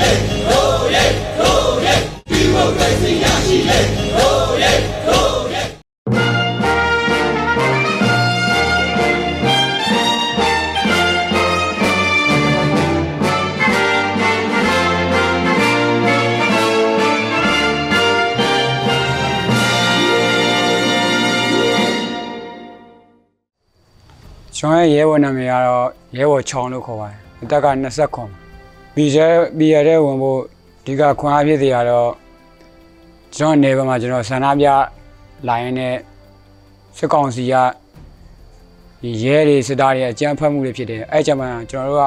[0.00, 0.10] လေ
[0.48, 1.04] ဟိုးရဲ
[1.38, 1.94] ဟိုးရဲ
[2.30, 3.78] ဒီမိုကရေစီရရှိလေ
[4.14, 4.72] ဟိုးရဲ
[5.06, 5.62] ဟိုးရဲ
[24.56, 25.86] ကျွန်တော်ရဲ့ရဲဘော်နာမည်ကတော့
[26.18, 28.47] ရဲဘော်ချောင်းလို့ခေါ်ပါတယ်အသက်က20
[28.98, 29.28] ခွန်ပြီးရဲ
[29.58, 30.40] ပြီးရတဲ့ဝင်ဖို့
[30.84, 32.10] ဒီကခွန်အားဖြစ်စီကတော့
[33.36, 34.66] ကျွန်တော်နေဘက်မှာကျွန်တော်ဆန္ဒပြ
[35.48, 35.94] လာရင်နဲ့
[36.96, 37.54] စစ်ကောင်စီက
[39.02, 42.06] ဒီရဲတွေစစ်သားတွေအကြမ်းဖက်မှုတွေဖြစ်တယ်အဲ့ကြမှာကျွန်တော်တို့က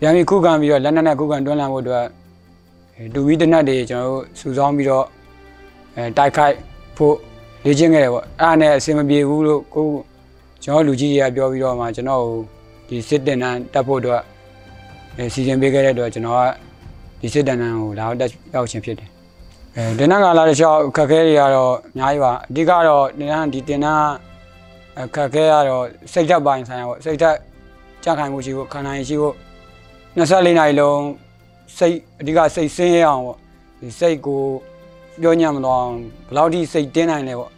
[0.00, 2.04] ပြန်ပြီးခုခံပြီးတော့လက်နက်နဲ့ခုခံတွန်းလှန်ဖို့အတွက်
[2.96, 5.06] အဲတူဝီတနတ်တွေကျွန်တော်တို့စုဆောင်းပြီးတော့
[5.96, 6.54] အဲတိုက်ခိုက်
[6.96, 7.14] ဖို့
[7.64, 9.92] လေ့ကျင့်ခဲ့တယ်ပေါ့အဲ့ဒါနဲ့အဆင်မပြေဘူးလို့ကိုယ်
[10.62, 12.38] ကျွန်တော်လူကြီးတွေကပြောပြီးတော့မှကျွန်တော်ကို
[12.88, 14.22] ဒီစစ်တင်တန်းတက်ဖို့အတွက်
[15.18, 16.42] အဲစီစဉ်ပေးခဲ့တဲ့အတွက်ကျွန်တော်က
[17.20, 19.08] ဒီစစ်တင်တန်းကိုလာရောက်တက်ရောက်ခြင်းဖြစ်တယ်။
[19.76, 24.12] အဲတင်တန်းကလာတဲ့ချောက်ခက်ခဲတွေကတော့အများကြီးပါအဓိကတော့တင်တန်းဒီတင်တန်း
[25.00, 27.36] အခက်ခဲကတော့စိတ်ဓာတ်ပိုင်းဆိုင်ရာပေါ့စိတ်ဓာတ်
[28.04, 29.34] ကြခိုင်မှုရှိဖို့ခန္ဓာရည်ရှိဖို့
[30.16, 31.02] 24နာရီလုံး
[31.78, 33.38] စိတ်အဓိကစိတ်ဆင်းရဲအောင်ပေါ့
[33.80, 34.42] ဒီစိတ်ကို
[35.22, 35.94] ပြောညံ့မလို့အောင်
[36.26, 37.50] ဘယ်လောက်ထိစိတ်တင်းနိုင်လဲပေါ့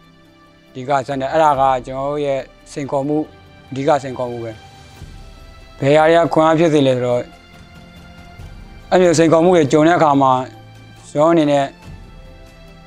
[0.73, 2.39] ဒီကစတဲ့အဲ့ဒါကကျွန်တော်တို့ရဲ့
[2.71, 3.17] စိန်ခေါ်မှု
[3.69, 4.51] အဓိကစိန်ခေါ်မှုပဲ
[5.79, 7.21] ဘယ်ဟာတွေကခွန်အားဖြစ်စေလဲဆိုတော့
[8.91, 10.31] အဲ့မျိုးစိန်ခေါ်မှုတွေကြုံတဲ့အခါမှာ
[11.09, 11.65] ကျွန်တော်အနေနဲ့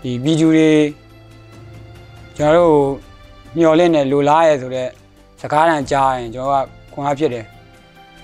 [0.03, 0.71] ဒီဗီဒီယိုတွေ
[2.37, 2.85] ကျွန်တော်တို့
[3.57, 4.91] မျှော်လင့်နေလိုလားရဲဆိုတော့
[5.41, 7.45] စကားတန်ကြားရင်ကျွန်တော်ကခွန်အားဖြစ်တယ်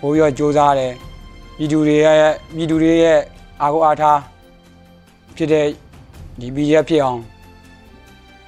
[0.00, 0.92] ဘိုးရောစူးစားတယ်
[1.58, 3.20] ဗီဒီယိုတွေရဲ့ဗီဒီယိုတွေရဲ့
[3.62, 4.20] အာကိုအားထား
[5.36, 5.66] ဖြစ်တဲ့
[6.40, 7.20] ဒီဗီဒီယိုဖြစ်အောင်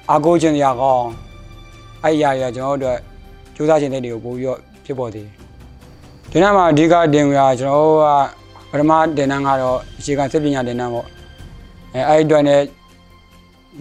[0.09, 1.09] အားကိုးခြင်းရကောင်း
[2.03, 2.99] အဲ့ရရကျွန်တော်တို့အတွက်
[3.55, 5.33] စူးစမ်းခြင်းတွေကိုပို့ပြီးတော့ဖြစ်ပေါ်သေးတယ်။
[6.31, 8.40] ဒီနေ့မှာအဓိကတင်ပြကျွန်တော်တို့က
[8.71, 11.07] ပထမတင်တန်းကတော့အခြေခံစစ်ပညာတင်တန်းပေါ့။
[11.93, 12.61] အဲအဲ့ဒီအတွက်နဲ့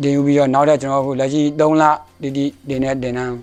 [0.02, 1.84] တင်ယူပြီးတော့နောက်ထပ်ကျွန်တော်အခုလက်ရှိ3လ
[2.22, 3.34] ဒီဒီတင်တဲ့တင်တန်း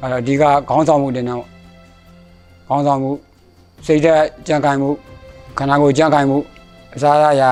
[0.00, 0.36] အဲ့တော့အဓိက
[0.68, 1.50] ခေါင်းဆောင်မှုတင်တန်းပေါ့။
[2.68, 3.10] ခေါင်းဆောင်မှု
[3.86, 4.90] စိတ်ဓာတ်ကြံ့ခိုင်မှု
[5.58, 6.38] ခန္ဓာကိုယ်ကြံ့ခိုင်မှု
[6.94, 7.50] အစားအစာရာ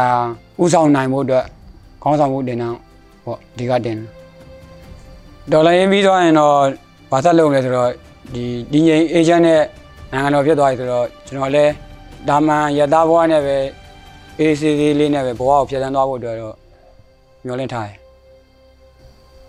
[0.62, 1.44] ဥဆောင်နိုင်မှုအတွက်
[2.02, 2.76] ခေါင်းဆောင်မှုတင်တန်း
[3.24, 4.00] ပေါ့အဓိကတင်တန်း
[5.52, 6.56] ဒေါ်လာရင်းပြီးသွားရင်တော့
[7.10, 7.90] ဘာသက်လုပ်လဲဆိုတော့
[8.34, 9.60] ဒီဒီငိမ်အေဂျင့်နဲ့
[10.12, 11.72] နိုင်ငံတော်ဖြစ်သွားပြီဆိုတော့ကျွန်တော်လည်း
[12.28, 13.56] ဒါမှန်ရတာဘဝနဲ့ပဲ
[14.38, 16.56] အေးစီစီလေးနဲ့ပဲဘဝကိုဖျက်ဆီးသွားဖို့အတွက်တော့
[17.44, 17.96] မျှော်လင့်ထားတယ်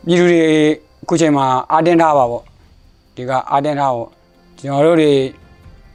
[0.06, 0.40] ပြည်သူတွေ
[1.04, 2.44] အခုချိန်မှာအာတင်းထားပါပေါ့
[3.16, 4.10] ဒီကအာတင်းထားပေါ့
[4.58, 5.12] ကျွန်တော်တို့တွေ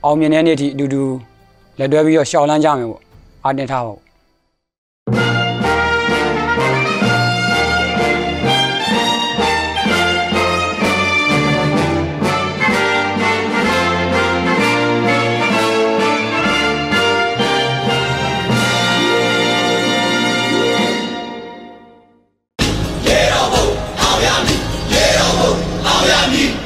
[0.04, 1.02] အောင်မြင်တဲ့နေ့အထိအတူတူ
[1.78, 3.02] လက်တွဲပြီးတော့ရှောက်လန်းကြမယ်ပေါ့
[3.44, 4.00] အာတင်းထားပါပေါ့
[25.86, 26.65] ရေတော်ဘုံ